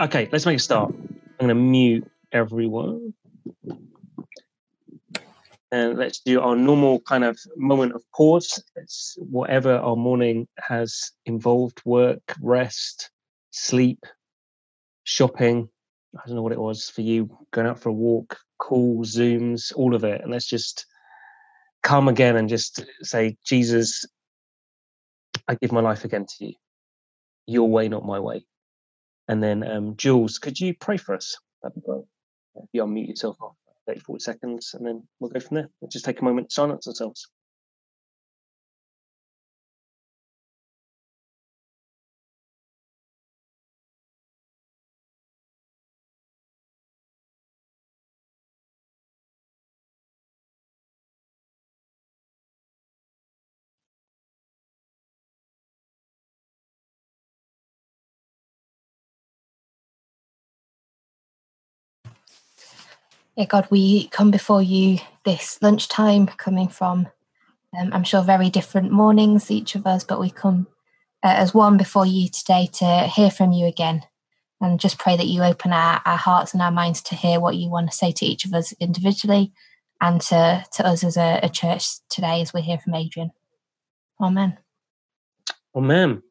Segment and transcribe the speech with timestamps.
[0.00, 0.94] Okay, let's make a start.
[0.94, 3.14] I'm going to mute everyone.
[5.72, 8.62] And let's do our normal kind of moment of pause.
[8.76, 13.10] It's whatever our morning has involved work, rest,
[13.50, 14.06] sleep,
[15.02, 15.68] shopping.
[16.16, 19.72] I don't know what it was for you, going out for a walk, calls, Zooms,
[19.74, 20.20] all of it.
[20.20, 20.86] And let's just
[21.82, 24.04] come again and just say, Jesus,
[25.48, 26.54] I give my life again to you.
[27.48, 28.44] Your way, not my way.
[29.28, 31.36] And then, um, Jules, could you pray for us?
[31.62, 32.04] That'd be great.
[32.56, 33.52] If you unmute yourself for
[33.86, 35.68] 30, 40 seconds, and then we'll go from there.
[35.80, 37.28] We'll just take a moment to silence ourselves.
[63.46, 67.08] God, we come before you this lunchtime, coming from,
[67.78, 70.66] um, I'm sure, very different mornings, each of us, but we come
[71.22, 74.02] uh, as one before you today to hear from you again
[74.60, 77.54] and just pray that you open our, our hearts and our minds to hear what
[77.54, 79.52] you want to say to each of us individually
[80.00, 83.30] and to, to us as a, a church today as we hear from Adrian.
[84.20, 84.58] Amen.
[85.76, 86.22] Amen.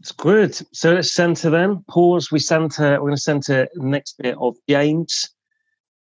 [0.00, 0.54] It's good.
[0.72, 1.84] So let's center then.
[1.88, 2.32] Pause.
[2.32, 2.92] We center.
[2.94, 5.30] We're going to center next bit of James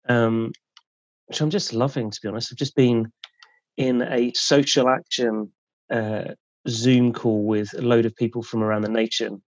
[0.08, 0.52] um,
[1.26, 2.52] which I'm just loving, to be honest.
[2.52, 3.12] I've just been
[3.76, 5.50] in a social action
[5.90, 6.34] uh,
[6.68, 9.42] Zoom call with a load of people from around the nation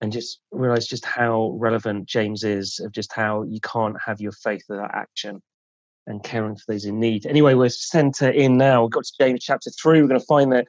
[0.00, 4.32] and just realized just how relevant James is of just how you can't have your
[4.32, 5.40] faith without action
[6.08, 7.26] and caring for those in need.
[7.26, 8.82] Anyway, we're center in now.
[8.82, 10.02] We've got to James chapter three.
[10.02, 10.66] We're going to find that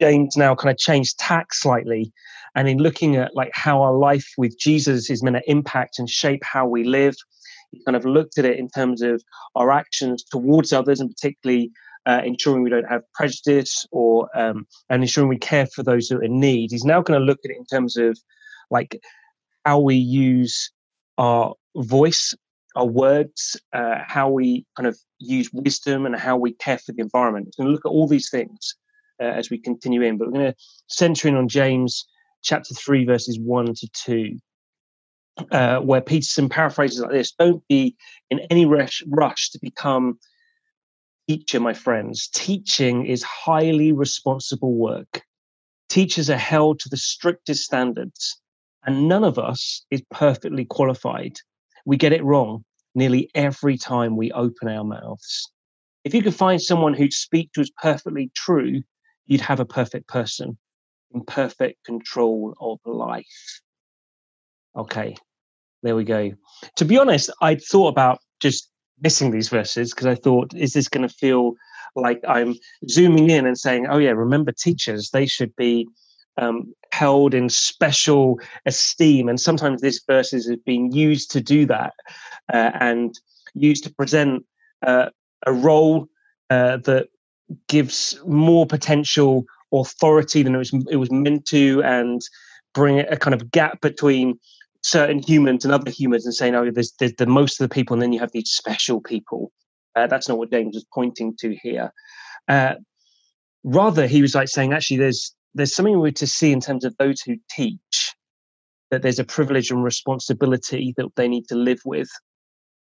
[0.00, 2.12] James now kind of changed tack slightly.
[2.54, 6.08] And in looking at like how our life with Jesus is going to impact and
[6.08, 7.16] shape how we live,
[7.84, 9.22] kind of looked at it in terms of
[9.54, 11.70] our actions towards others, and particularly
[12.06, 16.16] uh, ensuring we don't have prejudice or um, and ensuring we care for those who
[16.16, 16.70] are in need.
[16.70, 18.18] He's now going to look at it in terms of
[18.70, 19.00] like
[19.64, 20.70] how we use
[21.18, 22.34] our voice,
[22.76, 27.02] our words, uh, how we kind of use wisdom, and how we care for the
[27.02, 27.46] environment.
[27.46, 28.74] He's going to look at all these things
[29.20, 30.58] uh, as we continue in, but we're going to
[30.88, 32.06] center in on James
[32.42, 34.38] chapter 3 verses 1 to 2
[35.50, 37.96] uh, where Peterson paraphrases like this Don't be
[38.30, 40.18] in any rush, rush to become
[41.28, 42.28] teacher, my friends.
[42.28, 45.22] Teaching is highly responsible work.
[45.88, 48.40] Teachers are held to the strictest standards,
[48.84, 51.38] and none of us is perfectly qualified.
[51.84, 52.64] We get it wrong
[52.94, 55.50] nearly every time we open our mouths.
[56.04, 58.82] If you could find someone who'd speak to us perfectly true,
[59.26, 60.56] you'd have a perfect person
[61.12, 63.60] in perfect control of life.
[64.76, 65.16] Okay,
[65.82, 66.32] there we go.
[66.76, 68.70] To be honest, I'd thought about just
[69.00, 71.54] missing these verses because I thought, is this going to feel
[71.94, 72.56] like I'm
[72.88, 75.88] zooming in and saying, oh, yeah, remember teachers, they should be
[76.36, 79.28] um, held in special esteem.
[79.28, 81.94] And sometimes this verses has been used to do that
[82.52, 83.18] uh, and
[83.54, 84.44] used to present
[84.86, 85.08] uh,
[85.46, 86.08] a role
[86.50, 87.08] uh, that
[87.68, 92.20] gives more potential authority than it was, it was meant to and
[92.74, 94.38] bring a kind of gap between
[94.86, 97.94] certain humans and other humans and saying, oh, there's, there's the most of the people,
[97.94, 99.50] and then you have these special people.
[99.96, 101.90] Uh, that's not what James was pointing to here.
[102.48, 102.74] Uh,
[103.64, 106.94] rather, he was like saying, actually, there's there's something we're to see in terms of
[106.98, 108.14] those who teach
[108.90, 112.10] that there's a privilege and responsibility that they need to live with.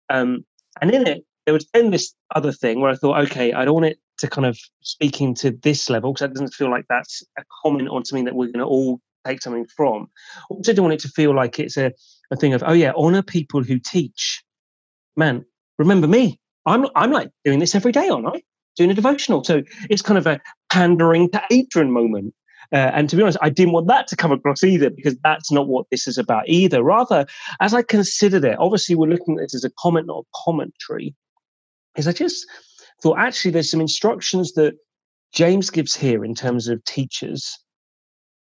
[0.10, 0.46] Um,
[0.80, 3.74] and in it, there was then this other thing where I thought, okay, I don't
[3.74, 7.24] want it to kind of speaking to this level because that doesn't feel like that's
[7.40, 10.10] a comment on something that we're going to all take something from.
[10.38, 11.92] I also don't want it to feel like it's a,
[12.32, 14.44] a thing of, oh yeah, honor people who teach.
[15.16, 15.46] Man,
[15.78, 16.40] remember me.
[16.66, 18.42] I'm I'm like doing this every day, aren't I?
[18.76, 19.44] Doing a devotional.
[19.44, 20.40] So it's kind of a
[20.72, 22.34] pandering to Adrian moment.
[22.72, 25.52] Uh, and to be honest, I didn't want that to come across either because that's
[25.52, 26.84] not what this is about either.
[26.84, 27.26] Rather,
[27.60, 31.16] as I considered it, obviously we're looking at this as a comment, not a commentary,
[31.98, 32.46] is I just
[33.02, 34.76] thought actually there's some instructions that
[35.34, 37.58] James gives here in terms of teachers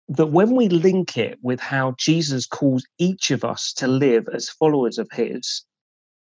[0.07, 4.49] that when we link it with how Jesus calls each of us to live as
[4.49, 5.65] followers of his,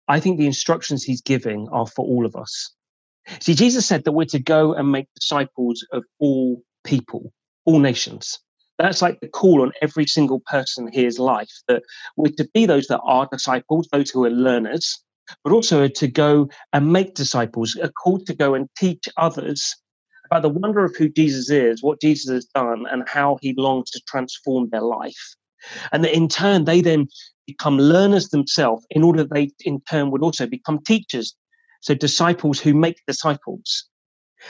[0.08, 2.72] I think the instructions he's giving are for all of us.
[3.42, 7.34] See, Jesus said that we're to go and make disciples of all people,
[7.66, 8.40] all nations.
[8.78, 11.84] That's like the call on every single person here's life that
[12.18, 15.02] we're to be those that are disciples, those who are learners,
[15.44, 19.76] but also to go and make disciples, a call to go and teach others
[20.26, 23.90] about the wonder of who Jesus is, what Jesus has done, and how he longs
[23.92, 25.36] to transform their life.
[25.92, 27.08] And that in turn, they then
[27.48, 31.36] become learners themselves in order they in turn would also become teachers.
[31.82, 33.86] So disciples who make disciples.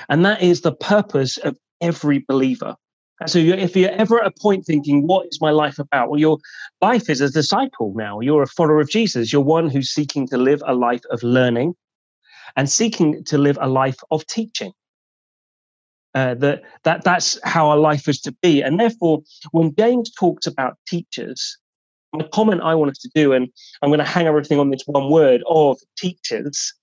[0.09, 2.75] And that is the purpose of every believer.
[3.19, 6.09] And so if you're ever at a point thinking, what is my life about?
[6.09, 6.37] Well, your
[6.81, 8.19] life is a disciple now.
[8.19, 9.31] You're a follower of Jesus.
[9.31, 11.75] You're one who's seeking to live a life of learning
[12.57, 14.73] and seeking to live a life of teaching.
[16.15, 18.61] Uh, that, that that's how our life is to be.
[18.61, 19.21] And therefore,
[19.51, 21.57] when James talks about teachers,
[22.17, 23.49] the comment I want us to do, and
[23.81, 26.73] I'm going to hang everything on this one word of teachers,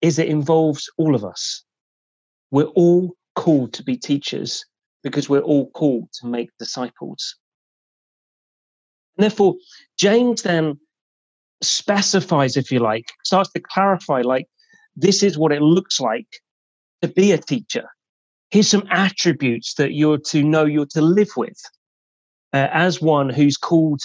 [0.00, 1.62] is it involves all of us.
[2.50, 4.64] We're all called to be teachers
[5.04, 7.36] because we're all called to make disciples.
[9.16, 9.54] And therefore,
[9.96, 10.78] James then
[11.62, 14.48] specifies, if you like, starts to clarify, like,
[14.96, 16.26] this is what it looks like
[17.00, 17.88] to be a teacher.
[18.52, 21.58] Here's some attributes that you're to know you're to live with
[22.52, 24.02] uh, as one who's called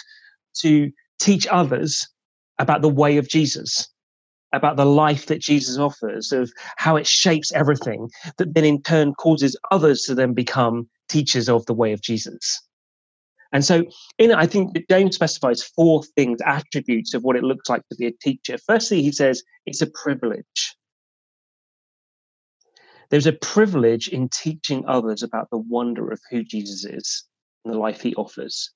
[0.62, 0.90] to
[1.20, 2.08] teach others
[2.58, 3.90] about the way of Jesus,
[4.54, 9.14] about the life that Jesus offers, of how it shapes everything, that then in turn
[9.16, 12.62] causes others to then become teachers of the way of Jesus.
[13.52, 13.84] And so,
[14.18, 18.08] in I think James specifies four things, attributes of what it looks like to be
[18.08, 18.58] a teacher.
[18.66, 20.78] Firstly, he says it's a privilege.
[23.10, 27.24] There's a privilege in teaching others about the wonder of who Jesus is
[27.64, 28.72] and the life he offers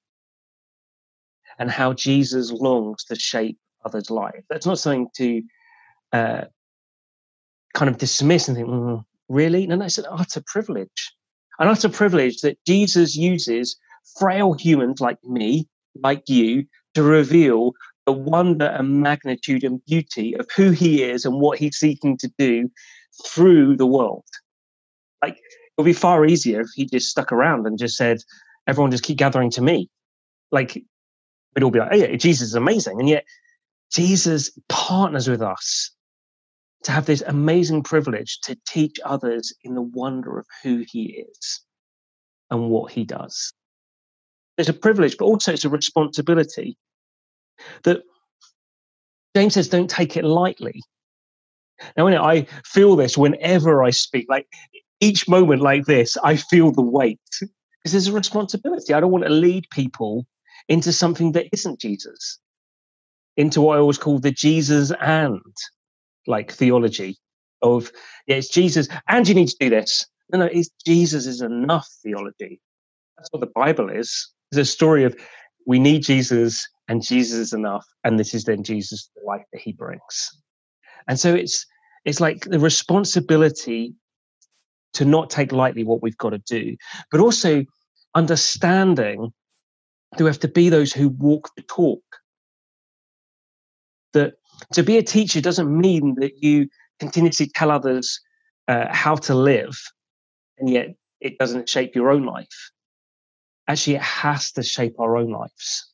[1.59, 4.43] and how Jesus longs to shape others' lives.
[4.49, 5.43] That's not something to
[6.13, 6.41] uh,
[7.73, 9.67] kind of dismiss and think, mm, really?
[9.67, 11.13] No, no, it's an utter privilege.
[11.59, 13.77] An utter privilege that Jesus uses
[14.17, 17.73] frail humans like me, like you, to reveal
[18.05, 22.31] the wonder and magnitude and beauty of who he is and what he's seeking to
[22.37, 22.69] do
[23.25, 24.25] through the world.
[25.21, 25.41] Like, it
[25.77, 28.19] would be far easier if he just stuck around and just said,
[28.67, 29.89] everyone just keep gathering to me.
[30.51, 30.75] Like,
[31.55, 32.99] we'd all be like, oh, yeah, Jesus is amazing.
[32.99, 33.25] And yet,
[33.91, 35.91] Jesus partners with us
[36.83, 41.61] to have this amazing privilege to teach others in the wonder of who he is
[42.49, 43.53] and what he does.
[44.57, 46.77] It's a privilege, but also it's a responsibility
[47.83, 48.01] that
[49.35, 50.81] James says, don't take it lightly.
[51.97, 54.47] Now, I feel this whenever I speak, like
[54.99, 58.93] each moment like this, I feel the weight because there's a responsibility.
[58.93, 60.25] I don't want to lead people
[60.69, 62.39] into something that isn't Jesus,
[63.37, 65.41] into what I always call the Jesus and
[66.27, 67.17] like theology
[67.61, 67.91] of,
[68.27, 70.05] yeah, it's Jesus and you need to do this.
[70.31, 72.61] No, no, it's Jesus is enough theology.
[73.17, 74.31] That's what the Bible is.
[74.51, 75.15] It's a story of
[75.67, 77.85] we need Jesus and Jesus is enough.
[78.03, 80.29] And this is then Jesus, the life that he brings.
[81.07, 81.65] And so it's
[82.05, 83.93] it's like the responsibility
[84.93, 86.75] to not take lightly what we've got to do,
[87.11, 87.63] but also
[88.15, 89.31] understanding
[90.11, 92.03] that we have to be those who walk the talk.
[94.13, 94.33] That
[94.73, 96.67] to be a teacher doesn't mean that you
[96.99, 98.19] continuously tell others
[98.67, 99.77] uh, how to live,
[100.57, 100.87] and yet
[101.21, 102.71] it doesn't shape your own life.
[103.67, 105.93] Actually, it has to shape our own lives.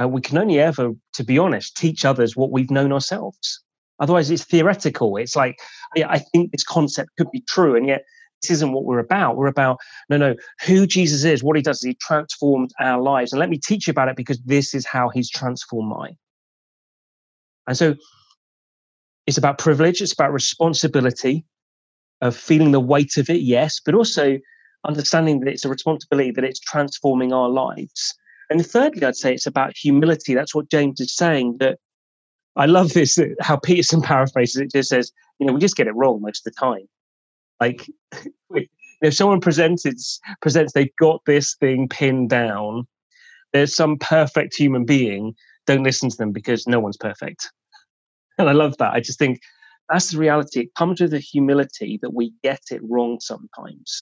[0.00, 3.64] Uh, we can only ever, to be honest, teach others what we've known ourselves.
[4.00, 5.16] Otherwise, it's theoretical.
[5.16, 5.58] It's like,
[5.96, 8.04] I think this concept could be true, and yet
[8.42, 9.36] this isn't what we're about.
[9.36, 9.78] We're about,
[10.08, 13.32] no, no, who Jesus is, what he does, he transformed our lives.
[13.32, 16.16] And let me teach you about it because this is how he's transformed mine.
[17.66, 17.96] And so
[19.26, 21.44] it's about privilege, it's about responsibility
[22.20, 24.38] of feeling the weight of it, yes, but also
[24.86, 28.14] understanding that it's a responsibility that it's transforming our lives.
[28.50, 30.34] And thirdly, I'd say it's about humility.
[30.34, 31.78] That's what James is saying that
[32.58, 35.86] I love this, uh, how Peterson paraphrases it, just says, you know, we just get
[35.86, 36.88] it wrong most of the time.
[37.60, 37.88] Like,
[39.00, 42.86] if someone presents presents they've got this thing pinned down,
[43.52, 45.34] there's some perfect human being.
[45.66, 47.50] Don't listen to them because no one's perfect.
[48.40, 48.92] And I love that.
[48.92, 49.40] I just think
[49.90, 50.60] that's the reality.
[50.60, 54.00] It comes with the humility that we get it wrong sometimes.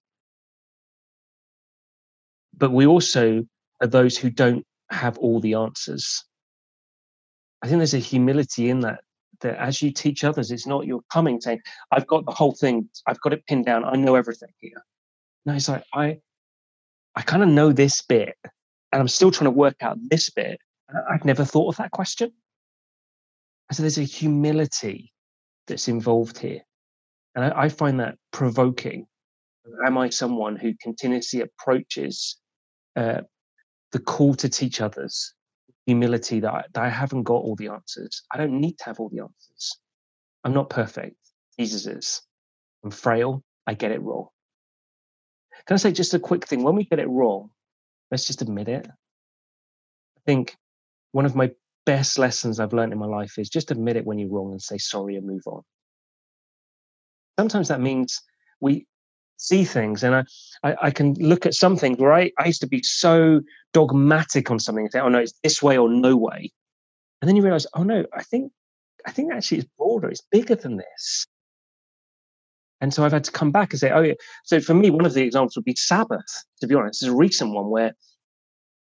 [2.55, 3.47] But we also
[3.81, 6.23] are those who don't have all the answers.
[7.67, 9.01] I think there's a humility in that
[9.41, 12.89] that as you teach others, it's not you're coming saying, I've got the whole thing,
[13.09, 14.85] I've got it pinned down, I know everything here.
[15.45, 16.21] No, it's like I
[17.17, 18.37] I kind of know this bit
[18.93, 20.61] and I'm still trying to work out this bit.
[21.11, 22.31] I've never thought of that question.
[23.69, 25.13] And so there's a humility
[25.67, 26.61] that's involved here.
[27.35, 29.09] And I, I find that provoking.
[29.85, 32.39] Am I someone who continuously approaches
[32.95, 33.23] uh,
[33.91, 35.35] the call to teach others
[35.87, 38.23] humility that I, that I haven't got all the answers.
[38.33, 39.79] I don't need to have all the answers.
[40.45, 41.17] I'm not perfect.
[41.59, 42.23] Jesus is.
[42.85, 43.43] I'm frail.
[43.67, 44.29] I get it wrong.
[45.67, 46.63] Can I say just a quick thing?
[46.63, 47.51] When we get it wrong,
[48.11, 48.87] let's just admit it.
[48.87, 50.57] I think
[51.13, 51.51] one of my
[51.87, 54.61] best lessons I've learned in my life is just admit it when you're wrong and
[54.61, 55.63] say sorry and move on.
[57.39, 58.23] Sometimes that means
[58.61, 58.87] we
[59.37, 60.25] see things and I,
[60.63, 63.41] I, I, can look at some things where I, I used to be so
[63.73, 66.51] dogmatic on something and say, oh no, it's this way or no way.
[67.21, 68.53] And then you realize, oh no, I think
[69.07, 71.27] I think actually it's broader, it's bigger than this.
[72.81, 74.15] And so I've had to come back and say, oh yeah.
[74.45, 77.03] So for me, one of the examples would be Sabbath, to be honest.
[77.03, 77.95] It's a recent one where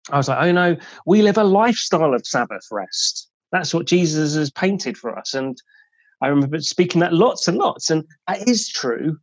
[0.09, 3.29] I was like, oh no, we live a lifestyle of Sabbath rest.
[3.51, 5.33] That's what Jesus has painted for us.
[5.33, 5.57] And
[6.21, 7.89] I remember speaking that lots and lots.
[7.89, 9.17] And that is true.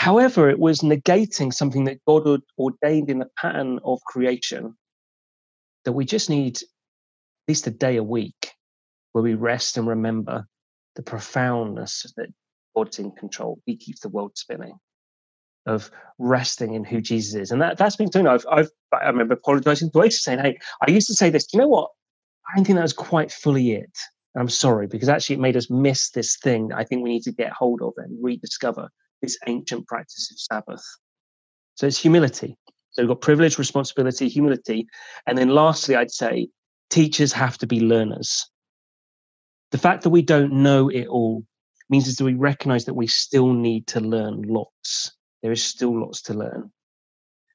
[0.00, 4.74] However, it was negating something that God had ordained in the pattern of creation
[5.84, 6.62] that we just need at
[7.48, 8.52] least a day a week
[9.12, 10.46] where we rest and remember
[10.96, 12.32] the profoundness that
[12.74, 13.60] God's in control.
[13.66, 14.78] He keeps the world spinning.
[15.66, 19.34] Of resting in who Jesus is, and that that's been something I've, I've I remember
[19.34, 21.44] apologizing to Oasis saying, "Hey, I used to say this.
[21.44, 21.90] Do you know what?
[22.48, 23.98] I don't think that was quite fully it.
[24.34, 27.24] I'm sorry because actually it made us miss this thing that I think we need
[27.24, 28.88] to get hold of and rediscover
[29.22, 30.84] this ancient practice of Sabbath.
[31.74, 32.56] So it's humility.
[32.92, 34.86] So we've got privilege, responsibility, humility,
[35.26, 36.48] and then lastly, I'd say
[36.90, 38.50] teachers have to be learners.
[39.70, 41.44] The fact that we don't know it all
[41.88, 45.12] means that we recognize that we still need to learn lots.
[45.42, 46.72] There is still lots to learn.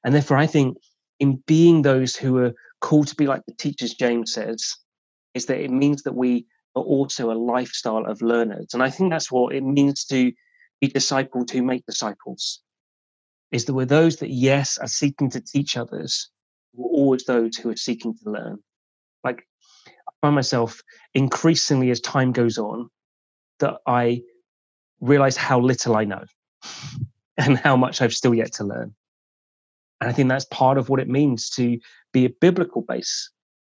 [0.04, 0.78] And therefore, I think
[1.20, 4.74] in being those who are called to be like the teachers, James says,
[5.34, 8.72] is that it means that we are also a lifestyle of learners.
[8.72, 10.32] And I think that's what it means to
[10.80, 12.60] be discipled who make disciples.
[13.52, 16.30] Is there we're those that, yes, are seeking to teach others,
[16.74, 18.58] we're always those who are seeking to learn.
[19.24, 19.46] Like
[19.86, 20.82] I find myself
[21.14, 22.90] increasingly as time goes on,
[23.60, 24.22] that I
[25.00, 26.24] realize how little I know
[27.36, 28.94] and how much I've still yet to learn.
[30.00, 31.78] And I think that's part of what it means to
[32.12, 33.30] be a biblical base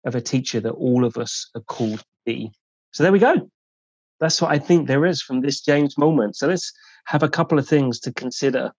[0.05, 2.51] of a teacher that all of us are called to be.
[2.91, 3.49] So there we go.
[4.19, 6.35] That's what I think there is from this James moment.
[6.35, 6.73] So let's
[7.05, 8.71] have a couple of things to consider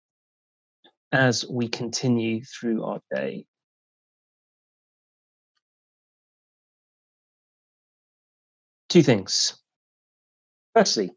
[1.13, 3.47] as we continue through our day.
[8.89, 9.57] Two things.
[10.75, 11.11] Firstly,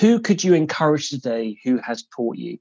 [0.00, 2.58] who could you encourage today who has taught you?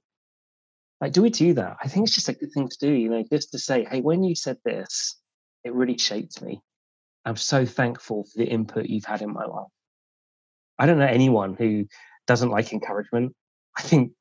[1.02, 1.78] Like, do we do that?
[1.82, 4.02] I think it's just a good thing to do, you know, just to say, hey,
[4.02, 5.18] when you said this,
[5.64, 6.62] it really shaped me.
[7.26, 9.68] I'm so thankful for the input you've had in my life.
[10.80, 11.86] I don't know anyone who
[12.26, 13.36] doesn't like encouragement.
[13.78, 14.14] I think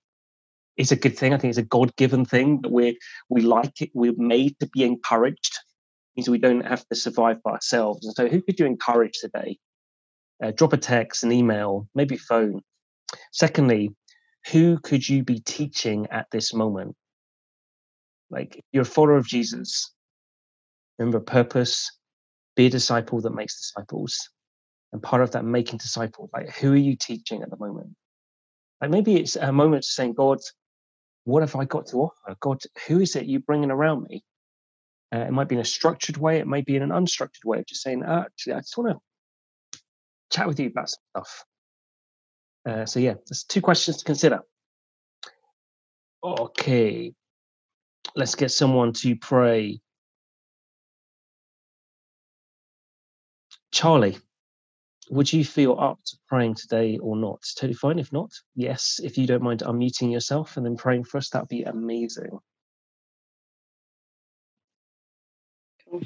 [0.77, 1.33] it's a good thing.
[1.33, 2.99] I think it's a God given thing that we
[3.29, 3.91] we like it.
[3.95, 5.55] We're made to be encouraged.
[5.55, 8.05] It means we don't have to survive by ourselves.
[8.05, 9.59] And so, who could you encourage today?
[10.43, 12.63] Uh, drop a text, an email, maybe phone.
[13.33, 13.91] Secondly,
[14.51, 16.95] who could you be teaching at this moment?
[18.31, 19.93] Like you're a follower of Jesus.
[20.99, 21.91] Remember purpose,
[22.57, 24.31] be a disciple that makes disciples.
[24.93, 27.95] And part of that making disciples, like who are you teaching at the moment?
[28.81, 30.39] Like maybe it's a moment to saying, God,
[31.25, 32.37] what have I got to offer?
[32.41, 34.23] God, who is it you bringing around me?
[35.15, 36.39] Uh, it might be in a structured way.
[36.39, 38.97] It might be in an unstructured way of just saying, uh, actually, I just want
[38.97, 41.45] to chat with you about some stuff.
[42.67, 44.41] Uh, so yeah, there's two questions to consider.
[46.23, 47.15] Okay,
[48.15, 49.81] let's get someone to pray.
[53.71, 54.19] Charlie,
[55.11, 57.39] would you feel up to praying today or not?
[57.41, 57.99] It's totally fine.
[57.99, 59.01] If not, yes.
[59.03, 62.39] If you don't mind unmuting yourself and then praying for us, that'd be amazing.
[65.89, 66.03] Cool.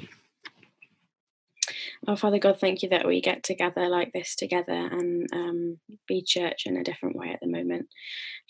[2.07, 6.21] Oh, Father God, thank you that we get together like this together and um, be
[6.21, 7.87] church in a different way at the moment.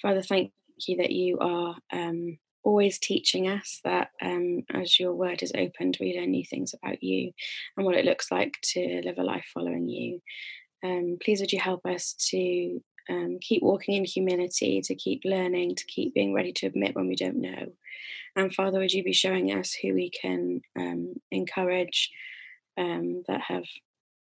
[0.01, 0.51] Father, thank
[0.87, 5.97] you that you are um, always teaching us that um, as your word is opened,
[5.99, 7.31] we learn new things about you
[7.77, 10.21] and what it looks like to live a life following you.
[10.83, 15.75] Um, please, would you help us to um, keep walking in humility, to keep learning,
[15.75, 17.73] to keep being ready to admit when we don't know.
[18.35, 22.11] And Father, would you be showing us who we can um, encourage?
[22.77, 23.63] um, that have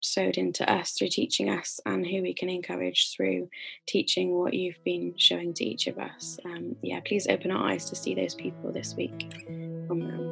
[0.02, 3.50] sowed into us through teaching us and who we can encourage through
[3.88, 6.40] teaching what you've been showing to each of us.
[6.46, 9.34] Um, yeah, please open our eyes to see those people this week.
[9.92, 10.29] Amen.